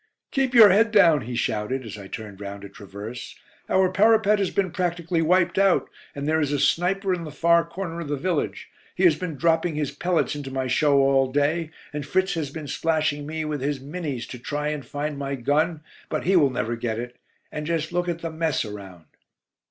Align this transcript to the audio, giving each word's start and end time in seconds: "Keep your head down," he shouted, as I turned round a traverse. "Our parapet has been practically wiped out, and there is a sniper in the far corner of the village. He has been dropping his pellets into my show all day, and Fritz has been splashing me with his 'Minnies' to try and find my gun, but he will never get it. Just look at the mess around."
"Keep 0.31 0.55
your 0.55 0.69
head 0.71 0.89
down," 0.91 1.21
he 1.25 1.35
shouted, 1.35 1.85
as 1.85 1.95
I 1.95 2.07
turned 2.07 2.41
round 2.41 2.63
a 2.63 2.69
traverse. 2.69 3.35
"Our 3.69 3.91
parapet 3.91 4.39
has 4.39 4.49
been 4.49 4.71
practically 4.71 5.21
wiped 5.21 5.59
out, 5.59 5.91
and 6.15 6.27
there 6.27 6.41
is 6.41 6.51
a 6.51 6.59
sniper 6.59 7.13
in 7.13 7.23
the 7.23 7.29
far 7.29 7.63
corner 7.63 7.99
of 7.99 8.07
the 8.07 8.17
village. 8.17 8.67
He 8.95 9.03
has 9.03 9.15
been 9.15 9.35
dropping 9.35 9.75
his 9.75 9.91
pellets 9.91 10.33
into 10.35 10.49
my 10.49 10.65
show 10.65 11.01
all 11.01 11.31
day, 11.31 11.69
and 11.93 12.03
Fritz 12.03 12.33
has 12.33 12.49
been 12.49 12.65
splashing 12.67 13.27
me 13.27 13.45
with 13.45 13.61
his 13.61 13.79
'Minnies' 13.79 14.25
to 14.29 14.39
try 14.39 14.69
and 14.69 14.83
find 14.83 15.19
my 15.19 15.35
gun, 15.35 15.81
but 16.09 16.23
he 16.23 16.35
will 16.35 16.49
never 16.49 16.75
get 16.75 16.97
it. 16.97 17.17
Just 17.61 17.93
look 17.93 18.09
at 18.09 18.21
the 18.23 18.31
mess 18.31 18.65
around." 18.65 19.05